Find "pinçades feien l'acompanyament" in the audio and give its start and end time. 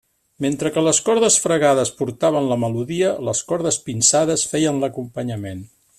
3.91-5.63